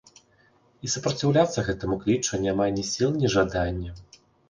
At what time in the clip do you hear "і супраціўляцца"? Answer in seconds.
0.87-1.65